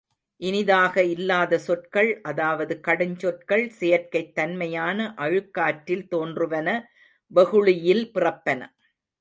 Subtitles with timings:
[0.41, 6.67] இனிதாக இல்லாத சொற்கள் அதாவது கடுஞ்சொற்கள் செயற்கைத் தன்மையன அழுக்காற்றில் தோன்றுவன
[7.31, 8.59] வெகுளியில் பிறப்பன.